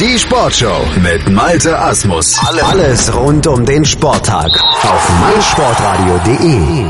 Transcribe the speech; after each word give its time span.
Die 0.00 0.18
Sportshow 0.18 0.84
mit 1.02 1.30
Malte 1.30 1.78
Asmus. 1.78 2.36
Alles 2.64 3.14
rund 3.14 3.46
um 3.46 3.64
den 3.64 3.84
Sporttag 3.84 4.50
auf 4.82 5.20
meinsportradio.de. 5.20 6.84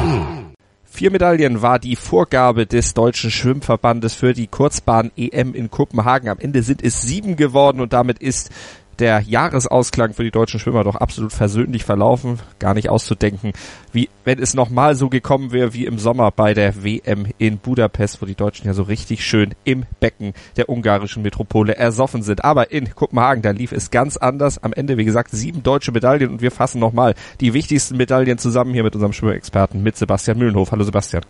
Vier 0.84 1.11
Medaillen 1.11 1.61
war 1.61 1.79
die 1.79 1.96
Vorgabe 1.96 2.64
des 2.67 2.95
deutschen 2.95 3.30
Schwimmverbandes 3.30 4.14
für 4.14 4.32
die 4.32 4.46
Kurzbahn 4.46 5.11
EM 5.19 5.53
in 5.54 5.71
Kopenhagen. 5.71 6.30
Am 6.30 6.38
Ende 6.38 6.62
sind 6.62 6.82
es 6.82 7.03
sieben 7.03 7.37
geworden 7.37 7.80
und 7.80 7.93
damit 7.93 8.21
ist 8.21 8.50
der 8.98 9.20
Jahresausklang 9.20 10.14
für 10.14 10.24
die 10.24 10.30
deutschen 10.30 10.61
Schwimmer 10.61 10.84
doch 10.84 10.96
absolut 10.96 11.32
versöhnlich 11.32 11.84
verlaufen. 11.84 12.38
Gar 12.58 12.74
nicht 12.74 12.88
auszudenken, 12.88 13.52
wie 13.93 14.08
wenn 14.24 14.38
es 14.38 14.54
nochmal 14.54 14.94
so 14.94 15.08
gekommen 15.08 15.52
wäre 15.52 15.74
wie 15.74 15.86
im 15.86 15.98
Sommer 15.98 16.30
bei 16.30 16.54
der 16.54 16.82
WM 16.84 17.26
in 17.38 17.58
Budapest, 17.58 18.22
wo 18.22 18.26
die 18.26 18.34
Deutschen 18.34 18.66
ja 18.66 18.75
so 18.75 18.84
richtig 18.84 19.25
schön 19.25 19.54
im 19.64 19.84
Becken 20.00 20.32
der 20.57 20.68
ungarischen 20.68 21.22
Metropole 21.22 21.76
ersoffen 21.76 22.22
sind. 22.22 22.44
Aber 22.44 22.70
in 22.70 22.94
Kopenhagen, 22.94 23.43
da 23.43 23.50
lief 23.50 23.72
es 23.72 23.90
ganz 23.90 24.16
anders. 24.16 24.62
Am 24.62 24.72
Ende, 24.72 24.96
wie 24.96 25.04
gesagt, 25.04 25.30
sieben 25.32 25.63
deutsche 25.63 25.93
Medaillen 25.93 26.30
und 26.30 26.40
wir 26.40 26.50
fassen 26.50 26.80
nochmal 26.80 27.14
die 27.40 27.54
wichtigsten 27.54 27.96
Medaillen 27.96 28.38
zusammen 28.38 28.72
hier 28.72 28.85
mit 28.85 28.94
unserem 28.94 29.13
Schwimmexperten, 29.13 29.82
mit 29.82 29.96
Sebastian 29.96 30.38
Mühlenhof. 30.38 30.72
Hallo 30.72 30.85
Sebastian. 30.85 31.24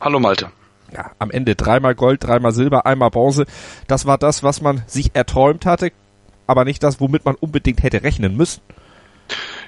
Hallo 0.00 0.20
Malte 0.20 0.50
ja, 0.92 1.10
am 1.18 1.30
Ende 1.30 1.54
dreimal 1.54 1.94
Gold, 1.94 2.24
dreimal 2.24 2.52
Silber, 2.52 2.86
einmal 2.86 3.10
Bronze. 3.10 3.46
Das 3.86 4.06
war 4.06 4.18
das, 4.18 4.42
was 4.42 4.60
man 4.60 4.82
sich 4.86 5.14
erträumt 5.14 5.66
hatte 5.66 5.92
aber 6.46 6.64
nicht 6.64 6.82
das, 6.82 7.00
womit 7.00 7.24
man 7.24 7.34
unbedingt 7.36 7.82
hätte 7.82 8.02
rechnen 8.02 8.36
müssen. 8.36 8.60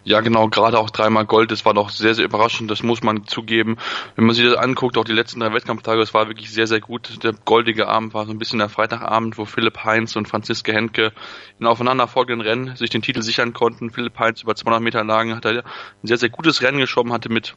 Ja, 0.04 0.20
genau, 0.20 0.48
gerade 0.48 0.78
auch 0.78 0.90
dreimal 0.90 1.26
Gold, 1.26 1.50
das 1.50 1.64
war 1.64 1.74
doch 1.74 1.90
sehr, 1.90 2.14
sehr 2.14 2.24
überraschend, 2.24 2.70
das 2.70 2.82
muss 2.82 3.02
man 3.02 3.26
zugeben. 3.26 3.76
Wenn 4.14 4.26
man 4.26 4.34
sich 4.34 4.44
das 4.44 4.56
anguckt, 4.56 4.96
auch 4.96 5.04
die 5.04 5.12
letzten 5.12 5.40
drei 5.40 5.52
Wettkampftage, 5.52 6.00
das 6.00 6.14
war 6.14 6.28
wirklich 6.28 6.50
sehr, 6.50 6.66
sehr 6.66 6.80
gut. 6.80 7.22
Der 7.24 7.32
goldige 7.44 7.88
Abend 7.88 8.14
war 8.14 8.24
so 8.24 8.32
ein 8.32 8.38
bisschen 8.38 8.60
der 8.60 8.68
Freitagabend, 8.68 9.36
wo 9.38 9.44
Philipp 9.44 9.84
Heinz 9.84 10.16
und 10.16 10.28
Franziska 10.28 10.72
Henke 10.72 11.12
in 11.58 11.66
aufeinanderfolgenden 11.66 12.46
Rennen 12.46 12.76
sich 12.76 12.90
den 12.90 13.02
Titel 13.02 13.22
sichern 13.22 13.52
konnten. 13.52 13.90
Philipp 13.90 14.18
Heinz 14.18 14.42
über 14.42 14.54
200 14.54 14.80
Meter 14.80 15.04
Lagen 15.04 15.34
hat 15.34 15.44
er 15.44 15.64
ein 15.64 16.06
sehr, 16.06 16.18
sehr 16.18 16.30
gutes 16.30 16.62
Rennen 16.62 16.78
geschoben, 16.78 17.12
hatte 17.12 17.28
mit 17.28 17.56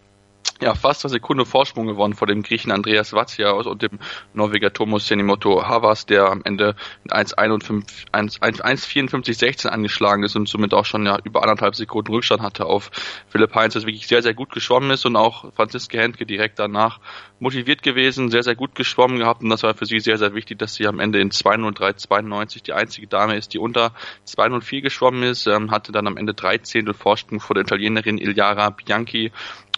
ja, 0.62 0.76
fast 0.76 1.04
eine 1.04 1.10
Sekunde 1.10 1.46
Vorsprung 1.46 1.88
gewonnen 1.88 2.14
vor 2.14 2.28
dem 2.28 2.44
Griechen 2.44 2.72
Andreas 2.72 3.14
Vatsiaus 3.14 3.66
und 3.66 3.82
dem 3.82 3.98
Norweger 4.34 4.72
Tomos 4.72 5.08
Senimoto 5.08 5.68
Havas, 5.68 6.06
der 6.06 6.30
am 6.30 6.42
Ende 6.44 6.76
mit 7.04 7.14
1,54,16 7.14 9.68
angeschlagen 9.68 10.22
ist 10.24 10.36
und 10.36 10.48
somit 10.48 10.76
auch 10.76 10.86
schon 10.86 11.04
ja 11.06 11.18
über 11.24 11.42
anderthalb 11.42 11.76
Sekunden 11.76 12.14
Rückstand 12.14 12.44
hatte 12.44 12.68
auf 12.68 12.92
Philipp 13.28 13.56
Heinz, 13.56 13.74
das 13.74 13.88
wirklich 13.88 14.06
sehr, 14.08 14.22
sehr 14.22 14.36
gut 14.36 14.52
geschwommen 14.52 14.92
ist 14.92 15.06
und 15.06 15.16
auch 15.16 15.52
Franziska 15.56 15.98
Hentke 15.98 16.28
direkt 16.28 16.60
danach 16.60 17.00
motiviert 17.40 17.82
gewesen, 17.82 18.30
sehr, 18.30 18.44
sehr 18.44 18.56
gut 18.56 18.76
geschwommen 18.76 19.18
gehabt 19.18 19.42
und 19.42 19.50
das 19.50 19.64
war 19.64 19.74
für 19.74 19.88
sie 19.88 20.00
sehr, 20.00 20.20
sehr 20.20 20.36
wichtig, 20.36 20.60
dass 20.60 20.76
sie 20.76 20.86
am 20.86 21.00
Ende 21.00 21.20
in 21.20 21.32
2.03.92 21.32 22.62
die 22.64 22.74
einzige 22.74 23.08
Dame 23.08 23.36
ist, 23.36 23.56
die 23.56 23.58
unter 23.58 23.94
2.04 24.28 24.82
geschwommen 24.82 25.24
ist, 25.24 25.48
ähm, 25.48 25.72
hatte 25.72 25.92
dann 25.92 26.06
am 26.06 26.18
Ende 26.18 26.36
drei 26.36 26.60
Zehntel 26.60 26.94
Vorsprung 26.94 27.40
vor 27.40 27.56
der 27.56 27.64
Italienerin 27.64 28.20
Iliara 28.20 28.70
Bianchi 28.70 29.32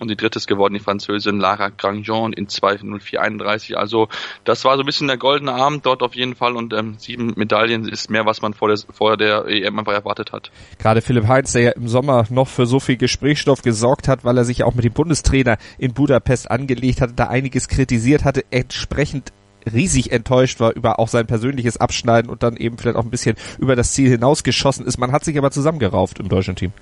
und 0.03 0.09
die 0.09 0.15
dritte 0.15 0.37
ist 0.37 0.47
geworden 0.47 0.73
die 0.73 0.79
Französin 0.79 1.39
Lara 1.39 1.69
Grandjean 1.69 2.33
in 2.33 2.47
2.04.31. 2.47 3.73
Also 3.75 4.09
das 4.43 4.63
war 4.65 4.75
so 4.75 4.83
ein 4.83 4.85
bisschen 4.85 5.07
der 5.07 5.17
goldene 5.17 5.53
Abend 5.53 5.85
dort 5.85 6.03
auf 6.03 6.15
jeden 6.15 6.35
Fall 6.35 6.55
und 6.55 6.73
ähm, 6.73 6.95
sieben 6.97 7.33
Medaillen 7.35 7.87
ist 7.87 8.09
mehr, 8.09 8.25
was 8.25 8.41
man 8.41 8.53
vor 8.53 8.67
der, 8.67 8.77
vor 8.77 9.17
der 9.17 9.45
EM 9.47 9.79
einfach 9.79 9.93
erwartet 9.93 10.31
hat. 10.31 10.51
Gerade 10.77 11.01
Philipp 11.01 11.27
Heinz, 11.27 11.53
der 11.53 11.61
ja 11.61 11.71
im 11.71 11.87
Sommer 11.87 12.25
noch 12.29 12.47
für 12.47 12.65
so 12.65 12.79
viel 12.79 12.97
Gesprächsstoff 12.97 13.61
gesorgt 13.61 14.07
hat, 14.07 14.23
weil 14.23 14.37
er 14.37 14.45
sich 14.45 14.63
auch 14.63 14.75
mit 14.75 14.85
dem 14.85 14.93
Bundestrainer 14.93 15.57
in 15.77 15.93
Budapest 15.93 16.51
angelegt 16.51 17.01
hatte, 17.01 17.13
da 17.13 17.27
einiges 17.27 17.67
kritisiert 17.67 18.23
hatte, 18.23 18.43
entsprechend 18.51 19.31
riesig 19.71 20.11
enttäuscht 20.11 20.59
war 20.59 20.73
über 20.73 20.99
auch 20.99 21.07
sein 21.07 21.25
persönliches 21.25 21.77
Abschneiden 21.77 22.29
und 22.29 22.43
dann 22.43 22.57
eben 22.57 22.77
vielleicht 22.77 22.97
auch 22.97 23.03
ein 23.03 23.09
bisschen 23.09 23.35
über 23.59 23.75
das 23.75 23.93
Ziel 23.93 24.09
hinausgeschossen 24.09 24.85
ist. 24.85 24.97
Man 24.97 25.11
hat 25.11 25.23
sich 25.23 25.37
aber 25.37 25.51
zusammengerauft 25.51 26.19
im 26.19 26.29
deutschen 26.29 26.55
Team. 26.55 26.73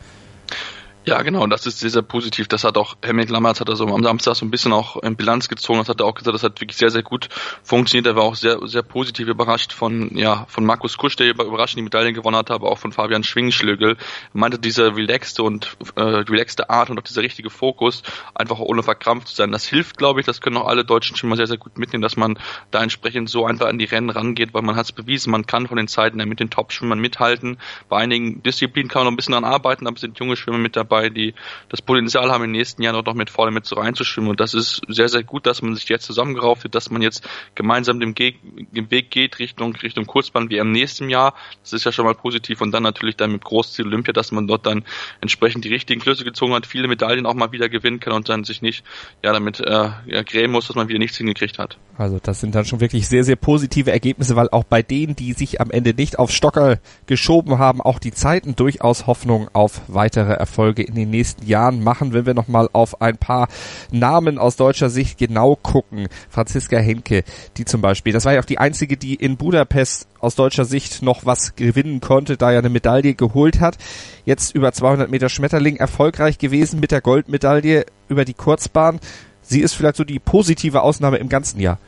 Ja, 1.03 1.19
genau, 1.23 1.47
das 1.47 1.65
ist 1.65 1.79
sehr, 1.79 1.89
sehr 1.89 2.03
positiv. 2.03 2.47
Das 2.47 2.63
hat 2.63 2.77
auch 2.77 2.95
Helmut 3.01 3.31
Lammertz 3.31 3.59
hat 3.59 3.67
er 3.69 3.75
so 3.75 3.87
am 3.87 4.03
Samstag 4.03 4.35
so 4.35 4.45
ein 4.45 4.51
bisschen 4.51 4.71
auch 4.71 4.97
in 4.97 5.15
Bilanz 5.15 5.49
gezogen. 5.49 5.79
Das 5.79 5.89
hat 5.89 5.99
er 5.99 6.05
auch 6.05 6.13
gesagt, 6.13 6.35
das 6.35 6.43
hat 6.43 6.61
wirklich 6.61 6.77
sehr, 6.77 6.91
sehr 6.91 7.01
gut 7.01 7.27
funktioniert. 7.63 8.05
Er 8.05 8.15
war 8.15 8.23
auch 8.23 8.35
sehr, 8.35 8.59
sehr 8.67 8.83
positiv 8.83 9.27
überrascht 9.27 9.73
von, 9.73 10.15
ja, 10.15 10.45
von 10.47 10.63
Markus 10.63 10.99
Kusch, 10.99 11.15
der 11.15 11.31
überraschend 11.31 11.79
die 11.79 11.83
Medaillen 11.83 12.13
gewonnen 12.13 12.37
hat, 12.37 12.51
aber 12.51 12.71
auch 12.71 12.77
von 12.77 12.91
Fabian 12.91 13.23
Schwingschlögel. 13.23 13.93
Er 13.93 13.97
meinte, 14.31 14.59
diese 14.59 14.95
relaxte 14.95 15.41
und, 15.41 15.75
äh, 15.95 16.01
relaxte 16.01 16.69
Art 16.69 16.91
und 16.91 16.99
auch 16.99 17.03
dieser 17.03 17.23
richtige 17.23 17.49
Fokus, 17.49 18.03
einfach 18.35 18.59
ohne 18.59 18.83
verkrampft 18.83 19.29
zu 19.29 19.35
sein. 19.35 19.51
Das 19.51 19.65
hilft, 19.65 19.97
glaube 19.97 20.19
ich, 20.19 20.27
das 20.27 20.39
können 20.39 20.57
auch 20.57 20.67
alle 20.67 20.85
deutschen 20.85 21.15
Schwimmer 21.17 21.35
sehr, 21.35 21.47
sehr 21.47 21.57
gut 21.57 21.79
mitnehmen, 21.79 22.03
dass 22.03 22.15
man 22.15 22.37
da 22.69 22.83
entsprechend 22.83 23.27
so 23.27 23.47
einfach 23.47 23.65
an 23.65 23.79
die 23.79 23.85
Rennen 23.85 24.11
rangeht, 24.11 24.53
weil 24.53 24.61
man 24.61 24.75
hat 24.75 24.85
es 24.85 24.91
bewiesen, 24.91 25.31
man 25.31 25.47
kann 25.47 25.67
von 25.67 25.77
den 25.77 25.87
Zeiten 25.87 26.19
her 26.19 26.27
mit 26.27 26.39
den 26.39 26.51
Top-Schwimmern 26.51 26.99
mithalten. 26.99 27.57
Bei 27.89 27.97
einigen 27.97 28.43
Disziplinen 28.43 28.87
kann 28.87 28.99
man 28.99 29.05
noch 29.05 29.13
ein 29.13 29.15
bisschen 29.15 29.33
dran 29.33 29.45
arbeiten, 29.45 29.87
aber 29.87 29.97
sind 29.97 30.19
junge 30.19 30.35
Schwimmer 30.35 30.59
mit 30.59 30.75
dabei 30.75 30.90
dabei, 30.91 31.09
die 31.09 31.33
das 31.69 31.81
Potenzial 31.81 32.31
haben, 32.31 32.43
im 32.43 32.51
nächsten 32.51 32.83
Jahr 32.83 32.93
noch 32.93 33.13
mit 33.13 33.29
vorne 33.29 33.51
mit 33.51 33.65
so 33.65 33.75
reinzuschwimmen. 33.75 34.31
Und 34.31 34.39
das 34.39 34.53
ist 34.53 34.81
sehr, 34.87 35.07
sehr 35.07 35.23
gut, 35.23 35.45
dass 35.45 35.61
man 35.61 35.75
sich 35.75 35.87
jetzt 35.89 36.05
zusammengerauft 36.05 36.65
hat, 36.65 36.75
dass 36.75 36.91
man 36.91 37.01
jetzt 37.01 37.27
gemeinsam 37.55 37.99
den, 37.99 38.13
Ge 38.13 38.35
Weg 38.71 39.09
geht 39.09 39.39
Richtung, 39.39 39.75
Richtung 39.75 40.05
Kurzbahn 40.05 40.49
wie 40.49 40.57
im 40.57 40.71
nächsten 40.71 41.09
Jahr. 41.09 41.33
Das 41.61 41.73
ist 41.73 41.85
ja 41.85 41.91
schon 41.91 42.05
mal 42.05 42.15
positiv. 42.15 42.61
Und 42.61 42.71
dann 42.71 42.83
natürlich 42.83 43.15
dann 43.15 43.31
mit 43.31 43.43
Großziel 43.43 43.87
Olympia, 43.87 44.13
dass 44.13 44.31
man 44.31 44.47
dort 44.47 44.65
dann 44.65 44.83
entsprechend 45.21 45.65
die 45.65 45.69
richtigen 45.69 46.01
Schlüsse 46.01 46.23
gezogen 46.23 46.53
hat, 46.53 46.65
viele 46.65 46.87
Medaillen 46.87 47.25
auch 47.25 47.33
mal 47.33 47.51
wieder 47.51 47.69
gewinnen 47.69 47.99
kann 47.99 48.13
und 48.13 48.27
dann 48.27 48.43
sich 48.43 48.61
nicht 48.61 48.83
ja 49.23 49.31
damit 49.31 49.59
äh, 49.59 49.89
ja, 50.05 50.23
grämen 50.23 50.51
muss, 50.51 50.67
dass 50.67 50.75
man 50.75 50.89
wieder 50.89 50.99
nichts 50.99 51.17
hingekriegt 51.17 51.57
hat. 51.57 51.77
Also 51.97 52.19
das 52.21 52.41
sind 52.41 52.55
dann 52.55 52.65
schon 52.65 52.81
wirklich 52.81 53.07
sehr, 53.07 53.23
sehr 53.23 53.35
positive 53.35 53.91
Ergebnisse, 53.91 54.35
weil 54.35 54.49
auch 54.49 54.63
bei 54.63 54.81
denen, 54.81 55.15
die 55.15 55.33
sich 55.33 55.61
am 55.61 55.71
Ende 55.71 55.93
nicht 55.93 56.19
auf 56.19 56.31
Stocker 56.31 56.79
geschoben 57.05 57.59
haben, 57.59 57.81
auch 57.81 57.99
die 57.99 58.11
Zeiten 58.11 58.55
durchaus 58.55 59.07
Hoffnung 59.07 59.49
auf 59.53 59.81
weitere 59.87 60.33
Erfolge 60.33 60.80
in 60.81 60.95
den 60.95 61.09
nächsten 61.09 61.45
Jahren 61.45 61.83
machen, 61.83 62.13
wenn 62.13 62.25
wir 62.25 62.33
nochmal 62.33 62.69
auf 62.73 63.01
ein 63.01 63.17
paar 63.17 63.47
Namen 63.91 64.37
aus 64.37 64.55
deutscher 64.55 64.89
Sicht 64.89 65.17
genau 65.17 65.55
gucken. 65.55 66.07
Franziska 66.29 66.77
Henke, 66.77 67.23
die 67.57 67.65
zum 67.65 67.81
Beispiel, 67.81 68.13
das 68.13 68.25
war 68.25 68.33
ja 68.33 68.41
auch 68.41 68.45
die 68.45 68.57
einzige, 68.57 68.97
die 68.97 69.15
in 69.15 69.37
Budapest 69.37 70.07
aus 70.19 70.35
deutscher 70.35 70.65
Sicht 70.65 71.01
noch 71.01 71.25
was 71.25 71.55
gewinnen 71.55 72.01
konnte, 72.01 72.37
da 72.37 72.51
er 72.51 72.59
eine 72.59 72.69
Medaille 72.69 73.15
geholt 73.15 73.59
hat. 73.59 73.77
Jetzt 74.25 74.53
über 74.55 74.71
200 74.71 75.09
Meter 75.09 75.29
Schmetterling 75.29 75.77
erfolgreich 75.77 76.37
gewesen 76.37 76.79
mit 76.79 76.91
der 76.91 77.01
Goldmedaille 77.01 77.85
über 78.07 78.25
die 78.25 78.33
Kurzbahn. 78.33 78.99
Sie 79.41 79.61
ist 79.61 79.73
vielleicht 79.73 79.95
so 79.95 80.03
die 80.03 80.19
positive 80.19 80.81
Ausnahme 80.81 81.17
im 81.17 81.29
ganzen 81.29 81.59
Jahr. 81.59 81.79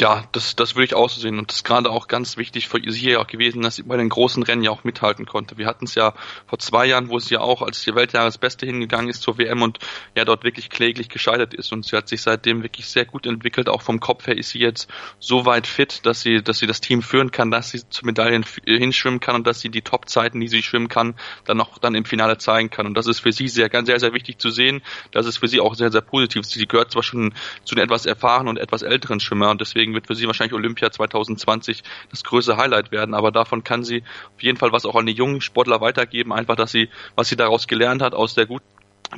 Ja, 0.00 0.24
das, 0.32 0.56
das 0.56 0.74
würde 0.74 0.86
ich 0.86 0.94
auch 0.94 1.08
so 1.08 1.20
sehen. 1.20 1.38
Und 1.38 1.50
das 1.50 1.58
ist 1.58 1.64
gerade 1.64 1.88
auch 1.88 2.08
ganz 2.08 2.36
wichtig 2.36 2.66
für 2.66 2.80
sie 2.90 3.10
ja 3.10 3.20
auch 3.20 3.28
gewesen, 3.28 3.62
dass 3.62 3.76
sie 3.76 3.84
bei 3.84 3.96
den 3.96 4.08
großen 4.08 4.42
Rennen 4.42 4.64
ja 4.64 4.72
auch 4.72 4.82
mithalten 4.82 5.24
konnte. 5.24 5.56
Wir 5.56 5.66
hatten 5.66 5.84
es 5.84 5.94
ja 5.94 6.14
vor 6.46 6.58
zwei 6.58 6.86
Jahren, 6.86 7.10
wo 7.10 7.20
sie 7.20 7.34
ja 7.34 7.40
auch 7.40 7.62
als 7.62 7.84
die 7.84 7.94
Weltjahresbeste 7.94 8.66
hingegangen 8.66 9.08
ist 9.08 9.22
zur 9.22 9.38
WM 9.38 9.62
und 9.62 9.78
ja 10.16 10.24
dort 10.24 10.42
wirklich 10.42 10.68
kläglich 10.68 11.08
gescheitert 11.08 11.54
ist. 11.54 11.72
Und 11.72 11.86
sie 11.86 11.96
hat 11.96 12.08
sich 12.08 12.22
seitdem 12.22 12.64
wirklich 12.64 12.88
sehr 12.88 13.04
gut 13.04 13.24
entwickelt. 13.24 13.68
Auch 13.68 13.82
vom 13.82 14.00
Kopf 14.00 14.26
her 14.26 14.36
ist 14.36 14.50
sie 14.50 14.58
jetzt 14.58 14.90
so 15.20 15.46
weit 15.46 15.68
fit, 15.68 16.04
dass 16.04 16.22
sie, 16.22 16.42
dass 16.42 16.58
sie 16.58 16.66
das 16.66 16.80
Team 16.80 17.00
führen 17.00 17.30
kann, 17.30 17.52
dass 17.52 17.70
sie 17.70 17.88
zu 17.88 18.04
Medaillen 18.04 18.44
hinschwimmen 18.66 19.20
kann 19.20 19.36
und 19.36 19.46
dass 19.46 19.60
sie 19.60 19.68
die 19.68 19.82
Top-Zeiten, 19.82 20.40
die 20.40 20.48
sie 20.48 20.62
schwimmen 20.62 20.88
kann, 20.88 21.14
dann 21.44 21.60
auch 21.60 21.78
dann 21.78 21.94
im 21.94 22.04
Finale 22.04 22.36
zeigen 22.38 22.68
kann. 22.68 22.86
Und 22.86 22.94
das 22.94 23.06
ist 23.06 23.20
für 23.20 23.32
sie 23.32 23.46
sehr, 23.46 23.68
ganz, 23.68 23.86
sehr, 23.86 24.00
sehr 24.00 24.12
wichtig 24.12 24.38
zu 24.38 24.50
sehen. 24.50 24.82
Das 25.12 25.26
ist 25.26 25.38
für 25.38 25.46
sie 25.46 25.60
auch 25.60 25.76
sehr, 25.76 25.92
sehr 25.92 26.02
positiv. 26.02 26.44
Sie 26.44 26.66
gehört 26.66 26.90
zwar 26.90 27.04
schon 27.04 27.32
zu 27.64 27.76
den 27.76 27.84
etwas 27.84 28.06
erfahrenen 28.06 28.48
und 28.48 28.58
etwas 28.58 28.82
älteren 28.82 29.20
Schwimmer 29.20 29.50
und 29.50 29.60
deswegen 29.60 29.93
deswegen 29.94 30.02
wird 30.02 30.06
für 30.06 30.14
sie 30.14 30.26
wahrscheinlich 30.26 30.54
Olympia 30.54 30.90
2020 30.90 31.82
das 32.10 32.24
größte 32.24 32.56
Highlight 32.56 32.90
werden. 32.92 33.14
Aber 33.14 33.30
davon 33.30 33.64
kann 33.64 33.84
sie 33.84 34.02
auf 34.34 34.42
jeden 34.42 34.58
Fall 34.58 34.72
was 34.72 34.84
auch 34.84 34.96
an 34.96 35.06
die 35.06 35.12
jungen 35.12 35.40
Sportler 35.40 35.80
weitergeben. 35.80 36.32
Einfach, 36.32 36.56
dass 36.56 36.72
sie, 36.72 36.88
was 37.14 37.28
sie 37.28 37.36
daraus 37.36 37.66
gelernt 37.66 38.02
hat, 38.02 38.14
aus 38.14 38.34
der 38.34 38.46
guten 38.46 38.64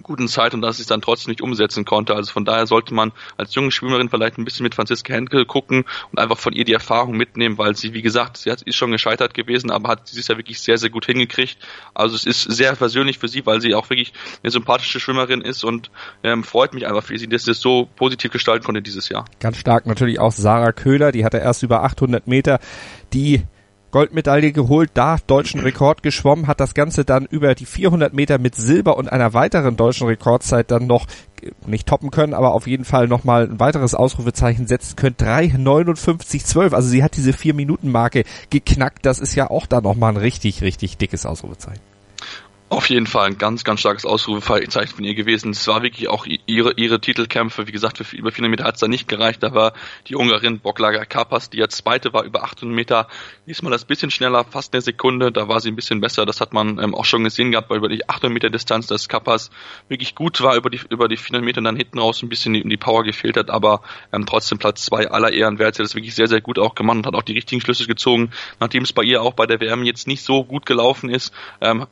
guten 0.03 0.29
Zeit 0.29 0.55
und 0.55 0.62
dass 0.62 0.77
sie 0.77 0.83
es 0.83 0.89
dann 0.89 1.01
trotzdem 1.01 1.31
nicht 1.31 1.41
umsetzen 1.41 1.84
konnte. 1.84 2.15
Also 2.15 2.33
von 2.33 2.45
daher 2.45 2.67
sollte 2.67 2.95
man 2.95 3.12
als 3.37 3.55
junge 3.55 3.71
Schwimmerin 3.71 4.09
vielleicht 4.09 4.39
ein 4.39 4.45
bisschen 4.45 4.65
mit 4.65 4.75
Franziska 4.75 5.15
Henkel 5.15 5.45
gucken 5.47 5.84
und 6.12 6.19
einfach 6.19 6.39
von 6.39 6.53
ihr 6.53 6.65
die 6.65 6.73
Erfahrung 6.73 7.17
mitnehmen, 7.17 7.59
weil 7.59 7.77
sie, 7.77 7.95
wie 7.95 8.03
gesagt, 8.03 8.37
sie 8.37 8.51
hat, 8.51 8.62
ist 8.62 8.77
schon 8.77 8.91
gescheitert 8.91 9.34
gewesen, 9.34 9.71
aber 9.71 9.89
hat 9.89 10.09
sie 10.09 10.19
ist 10.19 10.28
ja 10.28 10.37
wirklich 10.37 10.60
sehr, 10.60 10.78
sehr 10.78 10.91
gut 10.91 11.07
hingekriegt. 11.07 11.59
Also 11.95 12.16
es 12.16 12.25
ist 12.25 12.43
sehr 12.43 12.75
persönlich 12.75 13.19
für 13.19 13.28
sie, 13.28 13.47
weil 13.47 13.60
sie 13.60 13.75
auch 13.75 13.91
wirklich 13.91 14.13
eine 14.43 14.51
sympathische 14.51 15.01
Schwimmerin 15.01 15.41
ist 15.41 15.65
und 15.65 15.91
ähm, 16.22 16.45
freut 16.45 16.75
mich 16.75 16.87
einfach 16.87 17.04
für 17.04 17.19
sie, 17.19 17.28
dass 17.28 17.45
sie 17.45 17.53
es 17.53 17.60
so 17.60 17.89
positiv 17.97 18.33
gestalten 18.33 18.65
konnte 18.65 18.83
dieses 18.83 19.09
Jahr. 19.09 19.25
Ganz 19.41 19.59
stark 19.59 19.87
natürlich 19.87 20.19
auch 20.21 20.33
Sarah 20.33 20.72
Köhler, 20.72 21.13
die 21.13 21.25
hatte 21.25 21.39
erst 21.39 21.63
über 21.63 21.83
800 21.83 22.27
Meter 22.27 22.60
die 23.13 23.43
Goldmedaille 23.97 24.53
geholt, 24.53 24.91
da 24.93 25.16
deutschen 25.27 25.60
Rekord 25.60 26.03
geschwommen, 26.03 26.48
hat 26.48 26.60
das 26.60 26.75
Ganze 26.75 27.07
dann 27.07 27.25
über 27.25 27.54
die 27.54 27.65
400 27.65 28.13
Meter 28.13 28.37
mit 28.37 28.54
Silber 28.54 28.98
und 28.98 29.10
einer 29.10 29.33
weiteren 29.33 29.78
deutschen 29.78 30.07
Rekordzeit 30.07 30.71
dann 30.71 30.87
noch 30.87 31.07
äh, 31.41 31.51
nicht 31.66 31.89
toppen 31.89 32.10
können, 32.10 32.34
aber 32.34 32.53
auf 32.53 32.66
jeden 32.66 32.84
Fall 32.84 33.09
nochmal 33.09 33.48
ein 33.48 33.59
weiteres 33.59 33.95
Ausrufezeichen 33.95 34.66
setzen 34.66 34.97
können. 34.97 35.16
3,59,12. 35.16 36.75
Also 36.75 36.91
sie 36.91 37.03
hat 37.03 37.16
diese 37.16 37.31
4-Minuten-Marke 37.31 38.25
geknackt. 38.51 39.07
Das 39.07 39.19
ist 39.19 39.34
ja 39.34 39.48
auch 39.48 39.65
da 39.65 39.81
nochmal 39.81 40.13
ein 40.13 40.19
richtig, 40.19 40.60
richtig 40.60 40.98
dickes 40.98 41.25
Ausrufezeichen. 41.25 41.96
Auf 42.68 42.91
jeden 42.91 43.07
Fall 43.07 43.28
ein 43.28 43.39
ganz, 43.39 43.63
ganz 43.63 43.78
starkes 43.78 44.04
Ausrufezeichen 44.04 44.97
von 44.97 45.04
ihr 45.04 45.15
gewesen. 45.15 45.51
Es 45.53 45.68
war 45.68 45.84
wirklich 45.84 46.09
auch 46.09 46.27
ihre, 46.47 46.72
ihre 46.72 47.01
Titelkämpfe. 47.01 47.68
Wie 47.68 47.72
gesagt, 47.72 47.98
für 47.98 48.16
über 48.16 48.33
400 48.33 48.51
Meter 48.51 48.65
hat 48.65 48.74
es 48.74 48.80
da 48.80 48.89
nicht 48.89 49.07
gereicht. 49.07 49.41
Da 49.45 49.54
war 49.54 49.72
die 50.09 50.16
Ungarin 50.16 50.59
Boklager 50.59 51.07
Kapas, 51.07 51.48
die 51.48 51.59
ja 51.59 51.68
zweite 51.68 52.13
war, 52.13 52.24
über 52.24 52.42
800 52.42 52.74
Meter. 52.74 53.07
Diesmal 53.47 53.71
das 53.71 53.84
bisschen 53.84 54.10
schneller, 54.10 54.42
fast 54.42 54.74
eine 54.74 54.80
Sekunde. 54.80 55.30
Da 55.30 55.47
war 55.47 55.60
sie 55.60 55.71
ein 55.71 55.77
bisschen 55.77 56.01
besser. 56.01 56.27
Das 56.27 56.41
hat 56.41 56.53
man 56.53 56.80
ähm, 56.80 56.92
auch 56.97 57.04
schon 57.04 57.22
gesehen 57.22 57.53
gehabt, 57.53 57.71
weil 57.71 57.78
über 57.78 57.89
die 57.89 58.09
800 58.09 58.33
Meter 58.33 58.51
Distanz 58.51 58.89
des 58.89 59.09
Kapas 59.09 59.51
wirklich 59.89 60.16
gut 60.16 60.41
war. 60.41 60.57
Über 60.57 60.69
die, 60.69 60.80
über 60.91 61.07
die 61.07 61.16
400 61.16 61.45
Meter 61.45 61.62
dann 61.62 61.77
hinten 61.77 62.01
raus 62.01 62.21
ein 62.24 62.28
bisschen 62.28 62.53
die, 62.53 62.69
die 62.69 62.77
Power 62.77 63.04
gefehlt 63.04 63.36
hat. 63.36 63.48
Aber 63.48 63.83
ähm, 64.12 64.27
trotzdem 64.27 64.59
Platz 64.59 64.84
zwei 64.84 65.09
aller 65.09 65.33
Ehren 65.33 65.60
wert. 65.60 65.77
Sie 65.77 65.83
hat 65.83 65.86
das 65.86 65.95
wirklich 65.95 66.16
sehr, 66.16 66.27
sehr 66.27 66.41
gut 66.41 66.59
auch 66.59 66.74
gemacht 66.74 66.97
und 66.97 67.07
hat 67.07 67.15
auch 67.15 67.22
die 67.22 67.34
richtigen 67.34 67.60
Schlüsse 67.60 67.86
gezogen. 67.86 68.33
Nachdem 68.59 68.83
es 68.83 68.92
bei 68.92 69.04
ihr 69.04 69.22
auch 69.22 69.34
bei 69.34 69.47
der 69.47 69.60
WM 69.60 69.84
jetzt 69.84 70.09
nicht 70.09 70.24
so 70.24 70.42
gut 70.42 70.66
gelaufen 70.66 71.10
ist, 71.10 71.33
ähm, 71.60 71.86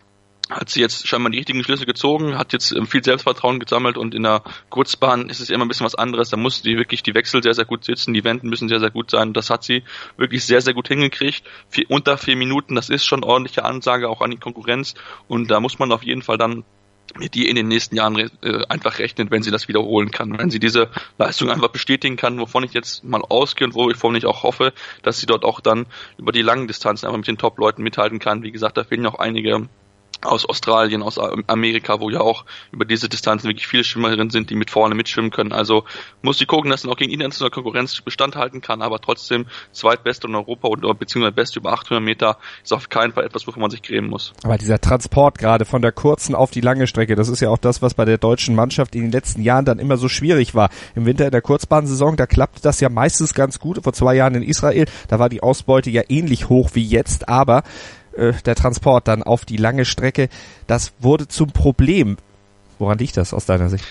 hat 0.51 0.69
sie 0.69 0.81
jetzt 0.81 1.09
scheinbar 1.09 1.31
die 1.31 1.39
richtigen 1.39 1.65
Schlüsse 1.65 1.87
gezogen, 1.87 2.37
hat 2.37 2.53
jetzt 2.53 2.73
ähm, 2.73 2.87
viel 2.87 3.03
Selbstvertrauen 3.03 3.61
gesammelt 3.61 3.97
und 3.97 4.15
in 4.15 4.25
der 4.25 4.43
Kurzbahn 4.69 5.31
ist 5.31 5.41
es 5.41 5.51
immer 5.51 5.65
ein 5.65 5.69
bisschen 5.69 5.87
was 5.87 5.95
anderes. 5.95 6.29
Da 6.29 6.37
muss 6.37 6.63
die 6.63 6.77
wirklich 6.77 7.03
die 7.03 7.15
Wechsel 7.15 7.43
sehr, 7.43 7.55
sehr 7.55 7.65
gut 7.65 7.85
sitzen, 7.85 8.13
die 8.13 8.25
Wenden 8.25 8.49
müssen 8.49 8.69
sehr, 8.69 8.81
sehr 8.81 8.91
gut 8.91 9.11
sein. 9.11 9.33
Das 9.33 9.49
hat 9.49 9.65
sie 9.65 9.85
wirklich 10.17 10.45
sehr, 10.45 10.61
sehr 10.61 10.75
gut 10.75 10.89
hingekriegt. 10.89 11.45
Vier, 11.69 11.87
unter 11.89 12.19
vier 12.19 12.37
Minuten, 12.37 12.75
das 12.75 12.91
ist 12.91 13.05
schon 13.05 13.25
ordentliche 13.25 13.65
Ansage 13.65 14.09
auch 14.09 14.21
an 14.21 14.31
die 14.31 14.37
Konkurrenz 14.37 14.95
und 15.29 15.51
da 15.51 15.61
muss 15.61 15.79
man 15.79 15.93
auf 15.93 16.03
jeden 16.03 16.23
Fall 16.23 16.37
dann 16.37 16.65
mit 17.19 17.35
die 17.35 17.49
in 17.49 17.57
den 17.57 17.69
nächsten 17.69 17.97
Jahren 17.97 18.31
äh, 18.43 18.65
einfach 18.69 18.99
rechnen, 18.99 19.31
wenn 19.31 19.43
sie 19.43 19.51
das 19.51 19.69
wiederholen 19.69 20.11
kann. 20.11 20.37
Wenn 20.39 20.51
sie 20.51 20.59
diese 20.59 20.89
Leistung 21.19 21.51
einfach 21.51 21.69
bestätigen 21.69 22.17
kann, 22.17 22.39
wovon 22.39 22.65
ich 22.65 22.73
jetzt 22.73 23.05
mal 23.05 23.23
ausgehe 23.23 23.67
und 23.67 23.75
wovon 23.75 24.17
ich 24.17 24.27
auch 24.27 24.43
hoffe, 24.43 24.73
dass 25.03 25.21
sie 25.21 25.27
dort 25.27 25.45
auch 25.45 25.61
dann 25.61 25.87
über 26.19 26.33
die 26.33 26.43
langen 26.43 26.67
Distanzen 26.67 27.07
einfach 27.07 27.19
mit 27.19 27.29
den 27.29 27.39
Top-Leuten 27.39 27.83
mithalten 27.83 28.19
kann. 28.19 28.43
Wie 28.43 28.53
gesagt, 28.53 28.77
da 28.77 28.85
fehlen 28.85 29.03
noch 29.03 29.19
einige 29.19 29.69
aus 30.25 30.47
Australien, 30.47 31.03
aus 31.03 31.19
Amerika, 31.47 32.01
wo 32.01 32.11
ja 32.11 32.21
auch 32.21 32.45
über 32.73 32.85
diese 32.85 33.09
Distanzen 33.09 33.49
wirklich 33.49 33.67
viele 33.67 33.85
Schwimmerinnen 33.85 34.31
sind, 34.31 34.51
die 34.51 34.55
mit 34.55 34.71
vorne 34.71 34.95
mitschwimmen 34.95 35.31
können. 35.31 35.53
Also 35.53 35.85
muss 36.23 36.39
sie 36.39 36.47
gucken, 36.47 36.71
dass 36.71 36.83
sie 36.83 36.89
auch 36.89 36.97
gegen 36.97 37.13
internationale 37.13 37.51
Konkurrenz 37.51 38.01
Bestand 38.01 38.37
halten 38.37 38.61
kann, 38.61 38.83
aber 38.83 39.01
trotzdem 39.01 39.47
zweitbeste 39.73 40.27
in 40.27 40.35
Europa 40.35 40.69
oder 40.69 40.95
beziehungsweise 40.95 41.33
beste 41.33 41.59
über 41.61 41.73
800 41.73 42.03
Meter 42.03 42.39
ist 42.63 42.73
auf 42.73 42.89
keinen 42.89 43.13
Fall 43.13 43.25
etwas, 43.25 43.47
wovon 43.47 43.61
man 43.61 43.71
sich 43.71 43.83
grämen 43.83 44.09
muss. 44.09 44.33
Aber 44.43 44.59
dieser 44.59 44.81
Transport 44.81 45.39
gerade 45.39 45.65
von 45.65 45.83
der 45.83 45.93
kurzen 45.93 46.35
auf 46.35 46.51
die 46.51 46.61
lange 46.61 46.87
Strecke, 46.87 47.15
das 47.15 47.29
ist 47.29 47.41
ja 47.41 47.51
auch 47.51 47.59
das, 47.59 47.83
was 47.83 47.95
bei 47.95 48.05
der 48.05 48.19
deutschen 48.19 48.55
Mannschaft 48.55 48.95
in 48.95 49.03
den 49.03 49.13
letzten 49.13 49.43
Jahren 49.43 49.65
dann 49.65 49.79
immer 49.79 49.97
so 49.97 50.09
schwierig 50.09 50.55
war. 50.55 50.71
Im 50.95 51.07
Winter 51.07 51.27
in 51.27 51.31
der 51.31 51.43
Kurzbahnsaison, 51.43 52.17
da 52.17 52.27
klappte 52.27 52.63
das 52.63 52.81
ja 52.81 52.89
meistens 52.89 53.35
ganz 53.35 53.59
gut. 53.59 53.83
Vor 53.83 53.93
zwei 53.93 54.15
Jahren 54.15 54.35
in 54.35 54.43
Israel, 54.43 54.87
da 55.09 55.19
war 55.19 55.29
die 55.29 55.43
Ausbeute 55.43 55.91
ja 55.91 56.03
ähnlich 56.09 56.49
hoch 56.49 56.71
wie 56.75 56.85
jetzt, 56.85 57.29
aber 57.29 57.63
äh, 58.17 58.33
der 58.45 58.55
Transport 58.55 59.09
dann 59.09 59.23
auf 59.23 59.45
die 59.45 59.57
lange 59.57 59.85
Strecke, 59.85 60.29
das 60.67 60.93
wurde 61.01 61.29
zum 61.29 61.51
Problem. 61.51 62.17
Woran 62.79 62.99
liegt 62.99 63.17
das 63.17 63.33
aus 63.33 63.47
deiner 63.47 63.69
Sicht? 63.69 63.85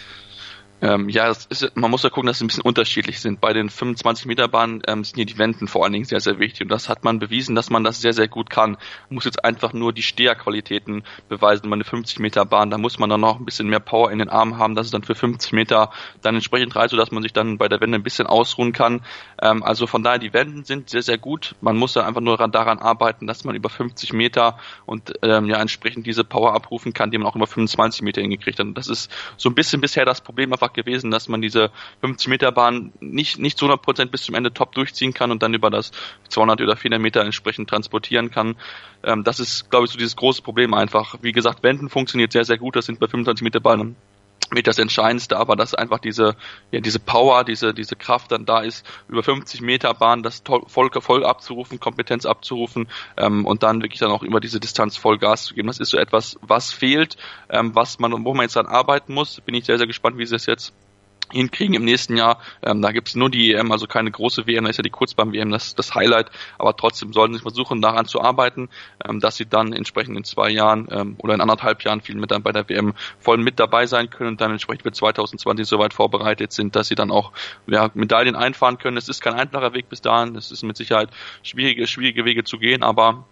Ähm, 0.84 1.08
ja, 1.08 1.30
ist, 1.30 1.72
man 1.76 1.90
muss 1.90 2.04
ja 2.04 2.10
gucken, 2.10 2.28
dass 2.28 2.40
sie 2.40 2.44
ein 2.44 2.48
bisschen 2.48 2.64
unterschiedlich 2.64 3.22
sind. 3.22 3.40
Bei 3.40 3.54
den 3.54 3.70
25 3.70 4.26
Meter 4.26 4.50
Bahnen 4.50 4.84
ähm, 4.86 5.06
sind 5.06 5.16
hier 5.16 5.26
die 5.26 5.38
Wenden 5.38 5.70
vor 5.70 5.86
allen 5.86 5.94
Dingen 5.94 6.04
sehr, 6.04 6.20
sehr 6.20 6.40
wichtig. 6.40 6.64
Und 6.64 6.68
das 6.68 6.90
hat 6.90 7.06
man 7.06 7.20
bewiesen, 7.20 7.56
dass 7.56 7.70
man 7.70 7.86
das 7.86 8.02
sehr, 8.02 8.12
sehr 8.12 8.28
gut 8.28 8.50
kann. 8.50 8.72
Man 8.72 9.16
muss 9.16 9.24
jetzt 9.24 9.46
einfach 9.46 9.72
nur 9.72 9.94
die 9.94 10.02
Steherqualitäten 10.02 11.04
beweisen 11.30 11.70
bei 11.70 11.76
einer 11.76 11.86
50 11.86 12.20
Meter 12.20 12.44
Bahn. 12.44 12.70
Da 12.70 12.78
muss 12.78 13.00
man 13.00 13.10
dann 13.10 13.22
noch 13.22 13.40
ein 13.40 13.46
bisschen 13.46 13.70
mehr 13.70 13.80
Power 13.80 14.12
in 14.12 14.20
den 14.20 14.28
Armen 14.28 14.58
haben, 14.58 14.76
dass 14.76 14.88
es 14.88 14.92
dann 14.92 15.04
für 15.04 15.16
50 15.16 15.54
Meter 15.54 15.90
dann 16.22 16.36
entsprechend 16.36 16.76
reicht, 16.76 16.90
sodass 16.90 17.12
man 17.12 17.24
sich 17.24 17.32
dann 17.32 17.58
bei 17.58 17.70
der 17.70 17.80
Wende 17.80 17.98
ein 17.98 18.04
bisschen 18.04 18.28
ausruhen 18.28 18.74
kann. 18.74 19.06
Ähm, 19.42 19.64
also 19.64 19.88
von 19.88 20.04
daher, 20.04 20.20
die 20.20 20.34
Wenden 20.34 20.66
sind 20.66 20.90
sehr, 20.90 21.02
sehr 21.02 21.18
gut. 21.18 21.56
Man 21.62 21.78
muss 21.78 21.94
dann 21.94 22.04
einfach 22.04 22.20
nur 22.20 22.38
daran 22.38 22.80
arbeiten, 22.80 23.26
dass 23.26 23.46
man 23.46 23.56
über 23.56 23.70
50 23.70 24.12
Meter 24.12 24.58
und 24.86 25.14
ähm, 25.22 25.46
ja 25.46 25.62
entsprechend 25.62 26.06
diese 26.08 26.26
Power 26.26 26.54
abrufen 26.54 26.92
kann, 26.92 27.10
die 27.10 27.18
man 27.18 27.28
auch 27.28 27.38
über 27.38 27.48
25 27.48 28.02
Meter 28.02 28.20
hingekriegt 28.20 28.60
hat. 28.60 28.66
Und 28.66 28.78
das 28.78 28.90
ist 28.90 29.10
so 29.38 29.50
ein 29.50 29.56
bisschen 29.56 29.80
bisher 29.80 30.04
das 30.04 30.20
Problem 30.20 30.52
einfach 30.52 30.73
gewesen, 30.74 31.12
dass 31.12 31.28
man 31.28 31.42
diese 31.42 31.72
50 32.02 32.28
Meter 32.28 32.52
Bahn 32.52 32.94
nicht, 33.00 33.40
nicht 33.40 33.58
zu 33.58 33.66
100 33.66 33.82
Prozent 33.82 34.12
bis 34.12 34.24
zum 34.24 34.36
Ende 34.36 34.54
top 34.54 34.74
durchziehen 34.74 35.14
kann 35.14 35.32
und 35.32 35.44
dann 35.44 35.54
über 35.54 35.70
das 35.70 35.92
200 36.30 36.62
oder 36.62 36.76
400 36.76 37.02
Meter 37.02 37.22
entsprechend 37.22 37.70
transportieren 37.70 38.32
kann. 38.32 38.56
Ähm, 39.04 39.24
das 39.24 39.40
ist, 39.40 39.70
glaube 39.70 39.86
ich, 39.86 39.92
so 39.92 39.98
dieses 39.98 40.16
große 40.16 40.42
Problem 40.42 40.74
einfach. 40.74 41.16
Wie 41.22 41.32
gesagt, 41.32 41.64
Wenden 41.64 41.90
funktioniert 41.90 42.32
sehr, 42.32 42.46
sehr 42.46 42.58
gut. 42.58 42.76
Das 42.76 42.86
sind 42.86 43.00
bei 43.00 43.08
25 43.08 43.44
Meter 43.44 43.60
Bahnen 43.60 43.96
mit 44.54 44.68
das 44.68 44.78
Entscheidendste, 44.78 45.38
aber 45.38 45.56
dass 45.56 45.74
einfach 45.74 46.00
diese, 46.00 46.36
ja, 46.72 46.80
diese 46.80 47.00
Power, 47.00 47.44
diese, 47.44 47.74
diese 47.74 47.96
Kraft 47.96 48.32
dann 48.32 48.46
da 48.46 48.62
ist, 48.62 48.86
über 49.08 49.24
50 49.24 49.62
Meter 49.62 49.94
Bahn 49.94 50.24
das 50.24 50.44
voll, 50.68 50.90
voll 50.92 51.26
abzurufen, 51.26 51.80
Kompetenz 51.80 52.26
abzurufen 52.26 52.88
ähm, 53.18 53.46
und 53.46 53.64
dann 53.64 53.82
wirklich 53.82 54.00
dann 54.00 54.12
auch 54.12 54.24
über 54.24 54.40
diese 54.40 54.60
Distanz 54.60 54.98
voll 54.98 55.18
Gas 55.18 55.46
zu 55.46 55.56
geben. 55.56 55.68
Das 55.68 55.80
ist 55.80 55.90
so 55.90 55.98
etwas, 55.98 56.38
was 56.42 56.72
fehlt, 56.72 57.18
ähm, 57.50 57.76
was 57.76 58.00
man, 58.00 58.26
wo 58.26 58.34
man 58.34 58.44
jetzt 58.44 58.56
dann 58.56 58.68
arbeiten 58.68 59.14
muss. 59.14 59.42
Bin 59.42 59.56
ich 59.56 59.66
sehr, 59.66 59.78
sehr 59.78 59.88
gespannt, 59.88 60.18
wie 60.18 60.26
sie 60.26 60.36
es 60.36 60.46
jetzt 60.46 60.74
hinkriegen 61.32 61.76
im 61.76 61.86
nächsten 61.86 62.18
Jahr. 62.18 62.40
Ähm, 62.62 62.82
da 62.82 62.92
gibt's 62.92 63.16
nur 63.16 63.30
die 63.30 63.54
EM, 63.54 63.72
also 63.72 63.88
keine 63.88 64.12
große 64.12 64.48
WM, 64.48 64.64
da 64.64 64.70
ist 64.70 64.78
ja 64.78 64.84
die 64.84 64.90
Kurzbahn-WM 64.90 65.52
das, 65.52 65.76
das 65.76 65.96
Highlight, 65.96 66.30
aber 66.58 66.76
trotzdem 66.76 67.14
sollten 67.14 67.34
sie 67.34 67.40
versuchen, 67.40 67.82
daran 67.82 68.06
zu 68.06 68.22
arbeiten, 68.22 68.70
ähm, 69.08 69.20
dass 69.20 69.38
sie 69.38 69.46
dann 69.46 69.74
entsprechend 69.74 70.18
in 70.18 70.24
zwei 70.24 70.50
Jahren 70.50 70.88
ähm, 70.92 71.16
oder 71.18 71.34
in 71.34 71.42
anderthalb 71.42 71.84
Jahren 71.84 72.02
viel 72.02 72.16
mit 72.16 72.32
dann 72.32 72.44
bei 72.44 72.52
der 72.52 72.68
WM 72.70 72.94
voll 73.20 73.38
mit 73.38 73.60
dabei 73.60 73.86
sein 73.86 74.10
können 74.10 74.32
und 74.32 74.42
dann 74.42 74.52
entsprechend 74.52 74.84
für 74.84 74.92
2020 74.92 75.68
soweit 75.68 75.94
vorbereitet 75.94 76.52
sind, 76.52 76.76
dass 76.76 76.88
sie 76.88 76.96
dann 76.96 77.12
auch 77.12 77.32
ja, 77.68 77.90
Medaillen 77.94 78.36
einfahren 78.36 78.78
können. 78.78 78.98
Es 78.98 79.10
ist 79.10 79.22
kein 79.22 79.34
einfacher 79.34 79.74
Weg 79.74 79.90
bis 79.90 80.02
dahin, 80.02 80.36
es 80.36 80.52
ist 80.52 80.64
mit 80.64 80.78
Sicherheit 80.78 81.10
schwierige, 81.42 81.88
schwierige 81.88 82.26
Wege 82.26 82.44
zu 82.44 82.58
gehen, 82.58 82.84
aber 82.84 83.26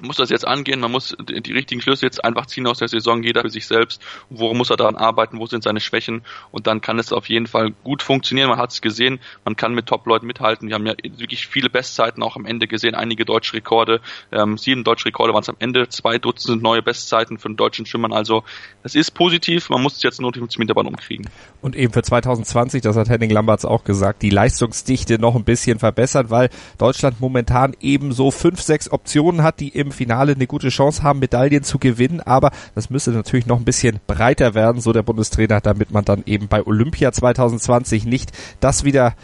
muss 0.00 0.16
das 0.16 0.30
jetzt 0.30 0.46
angehen, 0.46 0.80
man 0.80 0.92
muss 0.92 1.16
die, 1.20 1.52
richtigen 1.52 1.80
Schlüsse 1.80 2.06
jetzt 2.06 2.24
einfach 2.24 2.46
ziehen 2.46 2.66
aus 2.66 2.78
der 2.78 2.88
Saison, 2.88 3.22
jeder 3.22 3.42
für 3.42 3.50
sich 3.50 3.66
selbst, 3.66 4.02
worum 4.30 4.58
muss 4.58 4.70
er 4.70 4.76
daran 4.76 4.96
arbeiten, 4.96 5.38
wo 5.38 5.46
sind 5.46 5.62
seine 5.62 5.80
Schwächen? 5.80 6.22
Und 6.50 6.66
dann 6.66 6.80
kann 6.80 6.98
es 6.98 7.12
auf 7.12 7.28
jeden 7.28 7.46
Fall 7.46 7.72
gut 7.84 8.02
funktionieren, 8.02 8.48
man 8.48 8.58
hat 8.58 8.72
es 8.72 8.80
gesehen, 8.80 9.20
man 9.44 9.56
kann 9.56 9.74
mit 9.74 9.86
Top-Leuten 9.86 10.26
mithalten, 10.26 10.68
wir 10.68 10.74
haben 10.74 10.86
ja 10.86 10.94
wirklich 11.02 11.46
viele 11.46 11.70
Bestzeiten 11.70 12.22
auch 12.22 12.36
am 12.36 12.46
Ende 12.46 12.66
gesehen, 12.66 12.94
einige 12.94 13.24
deutsche 13.24 13.54
Rekorde, 13.54 14.00
ähm, 14.32 14.58
sieben 14.58 14.84
deutsche 14.84 15.06
Rekorde 15.06 15.32
waren 15.32 15.42
es 15.42 15.48
am 15.48 15.56
Ende, 15.58 15.88
zwei 15.88 16.18
Dutzend 16.18 16.62
neue 16.62 16.82
Bestzeiten 16.82 17.36
den 17.36 17.56
deutschen 17.56 17.86
Schwimmern, 17.86 18.12
also 18.12 18.44
das 18.82 18.94
ist 18.94 19.12
positiv, 19.12 19.70
man 19.70 19.82
muss 19.82 19.96
es 19.96 20.02
jetzt 20.02 20.20
nur 20.20 20.32
die 20.32 20.40
50 20.40 20.58
Meter 20.58 20.74
Bahn 20.74 20.86
umkriegen. 20.86 21.28
Und 21.62 21.76
eben 21.76 21.92
für 21.92 22.02
2020, 22.02 22.82
das 22.82 22.96
hat 22.96 23.08
Henning 23.08 23.30
Lamberts 23.30 23.64
auch 23.64 23.84
gesagt, 23.84 24.22
die 24.22 24.30
Leistungsdichte 24.30 25.18
noch 25.18 25.34
ein 25.34 25.44
bisschen 25.44 25.78
verbessert, 25.78 26.30
weil 26.30 26.50
Deutschland 26.78 27.20
momentan 27.20 27.74
eben 27.80 28.12
so 28.12 28.30
fünf, 28.30 28.60
sechs 28.60 28.90
Optionen 28.90 29.42
hat, 29.42 29.60
die 29.60 29.68
im 29.68 29.85
im 29.86 29.92
Finale 29.92 30.32
eine 30.32 30.46
gute 30.46 30.68
Chance 30.68 31.02
haben, 31.02 31.20
Medaillen 31.20 31.62
zu 31.62 31.78
gewinnen, 31.78 32.20
aber 32.20 32.50
das 32.74 32.90
müsste 32.90 33.12
natürlich 33.12 33.46
noch 33.46 33.58
ein 33.58 33.64
bisschen 33.64 34.00
breiter 34.06 34.54
werden, 34.54 34.80
so 34.80 34.92
der 34.92 35.02
Bundestrainer, 35.02 35.60
damit 35.60 35.90
man 35.90 36.04
dann 36.04 36.22
eben 36.26 36.48
bei 36.48 36.64
Olympia 36.66 37.12
2020 37.12 38.04
nicht 38.04 38.32
das 38.60 38.84
wieder 38.84 39.14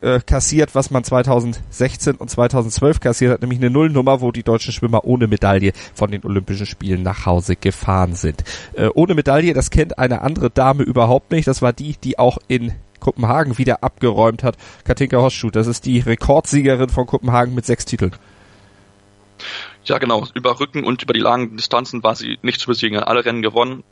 äh, 0.00 0.20
kassiert, 0.20 0.74
was 0.74 0.90
man 0.90 1.04
2016 1.04 2.16
und 2.16 2.28
2012 2.28 3.00
kassiert 3.00 3.32
hat, 3.32 3.40
nämlich 3.40 3.58
eine 3.58 3.70
Nullnummer, 3.70 4.20
wo 4.20 4.30
die 4.30 4.42
deutschen 4.42 4.72
Schwimmer 4.72 5.04
ohne 5.04 5.26
Medaille 5.26 5.72
von 5.94 6.10
den 6.10 6.24
Olympischen 6.24 6.66
Spielen 6.66 7.02
nach 7.02 7.26
Hause 7.26 7.56
gefahren 7.56 8.14
sind. 8.14 8.44
Äh, 8.74 8.88
ohne 8.94 9.14
Medaille, 9.14 9.54
das 9.54 9.70
kennt 9.70 9.98
eine 9.98 10.20
andere 10.20 10.50
Dame 10.50 10.82
überhaupt 10.82 11.30
nicht. 11.30 11.48
Das 11.48 11.62
war 11.62 11.72
die, 11.72 11.96
die 12.02 12.18
auch 12.18 12.38
in 12.48 12.72
Kopenhagen 13.00 13.58
wieder 13.58 13.82
abgeräumt 13.82 14.42
hat. 14.42 14.56
Katinka 14.84 15.18
Hosschuh, 15.18 15.50
das 15.50 15.66
ist 15.66 15.86
die 15.86 16.00
Rekordsiegerin 16.00 16.88
von 16.88 17.06
Kopenhagen 17.06 17.54
mit 17.54 17.64
sechs 17.66 17.84
Titeln. 17.84 18.12
Ja, 19.86 19.98
genau. 19.98 20.26
Über 20.34 20.58
Rücken 20.58 20.84
und 20.84 21.02
über 21.02 21.12
die 21.12 21.20
langen 21.20 21.56
Distanzen 21.56 22.02
war 22.02 22.16
sie 22.16 22.38
nicht 22.42 22.60
zu 22.60 22.66
besiegen. 22.66 22.98
Alle 22.98 23.24
Rennen 23.24 23.42
gewonnen. 23.42 23.84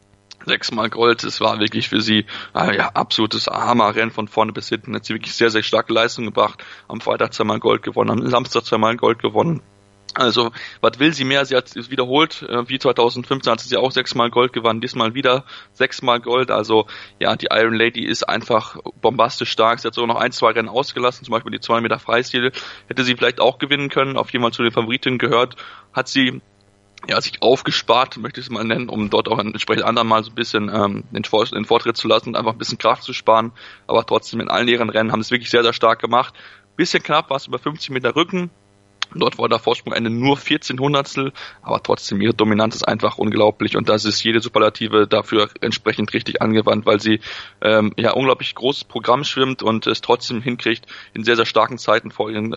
Sechsmal 0.45 0.91
Gold. 0.91 1.25
Es 1.25 1.41
war 1.41 1.61
wirklich 1.61 1.89
für 1.89 2.01
sie 2.01 2.27
äh, 2.55 2.77
ja, 2.77 2.89
absolutes 2.91 3.47
Hammerrennen 3.47 4.11
von 4.11 4.29
vorne 4.29 4.53
bis 4.53 4.69
hinten. 4.69 4.95
Hat 4.95 5.05
sie 5.05 5.15
wirklich 5.15 5.35
sehr, 5.35 5.51
sehr 5.51 5.63
starke 5.63 5.93
Leistung 5.93 6.25
gebracht. 6.25 6.63
Am 6.89 7.01
Freitag 7.01 7.33
zweimal 7.33 7.61
Gold 7.61 7.83
gewonnen, 7.83 8.11
am 8.11 8.29
Samstag 8.29 8.65
zweimal 8.65 8.97
Gold 8.97 9.21
gewonnen. 9.21 9.63
Also, 10.15 10.53
was 10.81 11.01
will 11.01 11.13
sie 11.13 11.25
mehr? 11.25 11.45
Sie 11.45 11.57
hat 11.57 11.75
es 11.75 11.91
wiederholt. 11.91 12.43
Äh, 12.49 12.69
wie 12.69 12.79
2015 12.79 13.51
hat 13.51 13.61
sie 13.61 13.77
auch 13.77 13.91
sechsmal 13.91 14.31
Gold 14.31 14.53
gewonnen, 14.53 14.81
diesmal 14.81 15.15
wieder 15.15 15.45
sechsmal 15.73 16.21
Gold. 16.21 16.53
Also, 16.53 16.87
ja, 17.19 17.35
die 17.35 17.49
Iron 17.51 17.75
Lady 17.75 18.05
ist 18.05 18.29
einfach 18.29 18.77
bombastisch 19.01 19.51
stark. 19.51 19.81
Sie 19.81 19.89
hat 19.89 19.95
sogar 19.95 20.15
noch 20.15 20.21
ein, 20.21 20.31
zwei 20.31 20.53
Rennen 20.53 20.69
ausgelassen, 20.69 21.25
zum 21.25 21.33
Beispiel 21.33 21.53
die 21.53 21.61
2 21.61 21.81
Meter 21.81 21.99
Freistil. 21.99 22.53
Hätte 22.87 23.03
sie 23.03 23.17
vielleicht 23.17 23.41
auch 23.41 23.59
gewinnen 23.59 23.89
können, 23.89 24.17
auf 24.17 24.33
jeden 24.33 24.43
Fall 24.45 24.53
zu 24.53 24.63
den 24.63 24.73
Favoritinnen 24.73 25.19
gehört. 25.19 25.57
Hat 25.93 26.07
sie 26.07 26.41
ja, 27.09 27.21
sich 27.21 27.43
aufgespart, 27.43 28.17
möchte 28.17 28.41
ich 28.41 28.47
es 28.47 28.51
mal 28.51 28.65
nennen, 28.65 28.89
um 28.89 29.11
dort 29.11 29.29
auch 29.29 29.39
entsprechend 29.39 29.85
anderen 29.85 30.09
mal 30.09 30.23
so 30.23 30.31
ein 30.31 30.35
bisschen 30.35 30.71
ähm, 30.73 31.05
den, 31.11 31.23
den 31.23 31.65
Vortritt 31.65 31.97
zu 31.97 32.09
lassen 32.09 32.31
und 32.31 32.37
einfach 32.37 32.53
ein 32.53 32.59
bisschen 32.59 32.79
Kraft 32.79 33.03
zu 33.03 33.13
sparen. 33.13 33.53
Aber 33.87 34.07
trotzdem 34.07 34.41
in 34.41 34.49
allen 34.49 34.69
ihren 34.69 34.91
Rennen 34.91 35.13
haben 35.13 35.23
sie 35.23 35.27
es 35.27 35.31
wirklich 35.33 35.51
sehr, 35.51 35.63
sehr 35.63 35.73
stark 35.73 36.01
gemacht. 36.01 36.35
Bisschen 36.77 37.03
knapp 37.03 37.31
war 37.31 37.37
es 37.37 37.47
über 37.47 37.59
50 37.59 37.91
Meter 37.91 38.17
Rücken, 38.17 38.51
Dort 39.15 39.39
war 39.39 39.49
der 39.49 39.59
Vorsprung 39.59 39.93
Ende 39.93 40.11
nur 40.11 40.37
14 40.37 40.79
Hundertstel, 40.79 41.33
aber 41.63 41.83
trotzdem 41.83 42.21
ihre 42.21 42.35
Dominanz 42.35 42.75
ist 42.75 42.89
einfach 42.89 43.19
unglaublich 43.19 43.77
und 43.77 43.89
das 43.89 44.05
ist 44.05 44.23
jede 44.23 44.41
Superlative 44.41 45.07
dafür 45.07 45.49
entsprechend 45.61 46.13
richtig 46.15 46.43
angewandt, 46.43 46.87
weil 46.87 47.01
sie 47.01 47.21
ähm, 47.61 47.93
ja 47.97 48.13
unglaublich 48.13 48.55
großes 48.55 48.85
Programm 48.85 49.25
schwimmt 49.25 49.63
und 49.63 49.87
es 49.87 50.01
trotzdem 50.01 50.43
hinkriegt, 50.43 50.87
in 51.13 51.25
sehr, 51.25 51.37
sehr 51.37 51.47
starken 51.47 51.79
Zeiten 51.79 52.11
vor 52.11 52.31
ihren 52.31 52.57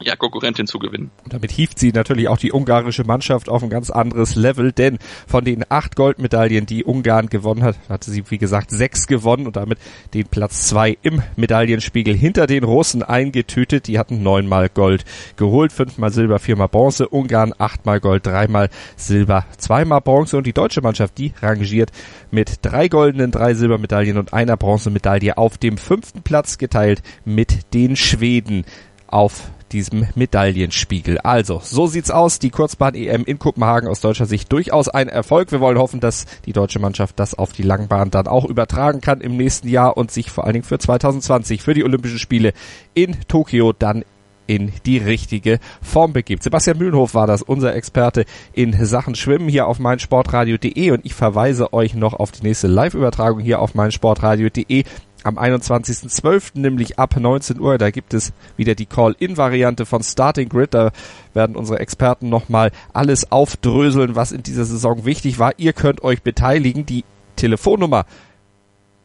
ja, 0.00 0.16
Konkurrentin 0.16 0.66
zu 0.66 0.78
gewinnen. 0.78 1.10
Und 1.24 1.32
damit 1.32 1.50
hieft 1.50 1.78
sie 1.78 1.92
natürlich 1.92 2.28
auch 2.28 2.38
die 2.38 2.52
ungarische 2.52 3.04
Mannschaft 3.04 3.48
auf 3.48 3.62
ein 3.62 3.70
ganz 3.70 3.90
anderes 3.90 4.34
Level, 4.34 4.72
denn 4.72 4.98
von 5.26 5.44
den 5.44 5.64
acht 5.68 5.96
Goldmedaillen, 5.96 6.66
die 6.66 6.84
Ungarn 6.84 7.28
gewonnen 7.28 7.62
hat, 7.62 7.76
hatte 7.88 8.10
sie, 8.10 8.24
wie 8.30 8.38
gesagt, 8.38 8.70
sechs 8.70 9.06
gewonnen 9.06 9.46
und 9.46 9.56
damit 9.56 9.78
den 10.12 10.26
Platz 10.26 10.68
zwei 10.68 10.98
im 11.02 11.22
Medaillenspiegel 11.36 12.14
hinter 12.14 12.46
den 12.46 12.64
Russen 12.64 13.02
eingetütet. 13.02 13.86
Die 13.86 13.98
hatten 13.98 14.22
neunmal 14.22 14.68
Gold 14.68 15.04
geholt, 15.36 15.72
fünfmal 15.72 16.12
Silber, 16.12 16.38
viermal 16.38 16.68
Bronze. 16.68 17.08
Ungarn 17.08 17.54
achtmal 17.58 18.00
Gold, 18.00 18.26
dreimal 18.26 18.70
Silber, 18.96 19.46
zweimal 19.58 20.00
Bronze 20.00 20.36
und 20.36 20.46
die 20.46 20.52
deutsche 20.52 20.80
Mannschaft, 20.80 21.18
die 21.18 21.32
rangiert 21.40 21.90
mit 22.30 22.58
drei 22.62 22.88
goldenen, 22.88 23.30
drei 23.30 23.54
Silbermedaillen 23.54 24.18
und 24.18 24.32
einer 24.32 24.56
Bronzemedaille 24.56 25.38
auf 25.38 25.58
dem 25.58 25.78
fünften 25.78 26.22
Platz 26.22 26.58
geteilt 26.58 27.02
mit 27.24 27.74
den 27.74 27.96
Schweden 27.96 28.64
auf 29.06 29.50
diesem 29.74 30.06
Medaillenspiegel. 30.14 31.18
Also, 31.18 31.60
so 31.62 31.86
sieht's 31.86 32.10
aus. 32.10 32.38
Die 32.38 32.50
Kurzbahn-EM 32.50 33.24
in 33.24 33.38
Kopenhagen 33.38 33.88
aus 33.88 34.00
deutscher 34.00 34.24
Sicht 34.24 34.50
durchaus 34.52 34.88
ein 34.88 35.08
Erfolg. 35.08 35.50
Wir 35.50 35.60
wollen 35.60 35.78
hoffen, 35.78 36.00
dass 36.00 36.26
die 36.46 36.52
deutsche 36.52 36.78
Mannschaft 36.78 37.18
das 37.18 37.34
auf 37.34 37.52
die 37.52 37.64
Langbahn 37.64 38.10
dann 38.10 38.28
auch 38.28 38.44
übertragen 38.44 39.00
kann 39.00 39.20
im 39.20 39.36
nächsten 39.36 39.68
Jahr 39.68 39.96
und 39.96 40.12
sich 40.12 40.30
vor 40.30 40.44
allen 40.44 40.54
Dingen 40.54 40.64
für 40.64 40.78
2020, 40.78 41.60
für 41.60 41.74
die 41.74 41.84
Olympischen 41.84 42.20
Spiele 42.20 42.52
in 42.94 43.16
Tokio 43.26 43.72
dann 43.72 44.04
in 44.46 44.72
die 44.86 44.98
richtige 44.98 45.58
Form 45.82 46.12
begibt. 46.12 46.42
Sebastian 46.42 46.78
Mühlenhof 46.78 47.14
war 47.14 47.26
das, 47.26 47.42
unser 47.42 47.74
Experte 47.74 48.24
in 48.52 48.72
Sachen 48.84 49.14
Schwimmen 49.14 49.48
hier 49.48 49.66
auf 49.66 49.78
meinsportradio.de 49.78 50.90
und 50.90 51.04
ich 51.04 51.14
verweise 51.14 51.72
euch 51.72 51.94
noch 51.94 52.14
auf 52.14 52.30
die 52.30 52.42
nächste 52.42 52.68
Live-Übertragung 52.68 53.40
hier 53.40 53.60
auf 53.60 53.74
meinsportradio.de 53.74 54.84
am 55.24 55.38
21.12., 55.38 56.58
nämlich 56.58 56.98
ab 56.98 57.18
19 57.18 57.58
Uhr. 57.60 57.78
Da 57.78 57.90
gibt 57.90 58.14
es 58.14 58.32
wieder 58.56 58.74
die 58.74 58.86
Call-In-Variante 58.86 59.86
von 59.86 60.02
Starting 60.02 60.48
Grid. 60.48 60.74
Da 60.74 60.92
werden 61.32 61.56
unsere 61.56 61.80
Experten 61.80 62.28
nochmal 62.28 62.70
alles 62.92 63.32
aufdröseln, 63.32 64.14
was 64.14 64.32
in 64.32 64.42
dieser 64.42 64.64
Saison 64.64 65.04
wichtig 65.04 65.38
war. 65.38 65.52
Ihr 65.56 65.72
könnt 65.72 66.02
euch 66.02 66.22
beteiligen. 66.22 66.86
Die 66.86 67.04
Telefonnummer, 67.36 68.06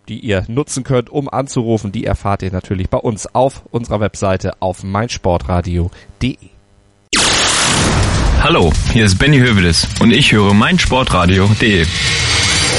die 0.07 0.19
ihr 0.19 0.45
nutzen 0.47 0.83
könnt, 0.83 1.09
um 1.09 1.29
anzurufen, 1.29 1.91
die 1.91 2.05
erfahrt 2.05 2.43
ihr 2.43 2.51
natürlich 2.51 2.89
bei 2.89 2.97
uns 2.97 3.33
auf 3.33 3.63
unserer 3.71 3.99
Webseite 3.99 4.61
auf 4.61 4.83
meinsportradio.de. 4.83 6.37
Hallo, 8.41 8.71
hier 8.93 9.05
ist 9.05 9.19
Benny 9.19 9.37
Hövedes 9.39 9.87
und 9.99 10.11
ich 10.11 10.31
höre 10.31 10.53
meinsportradio.de. 10.53 11.85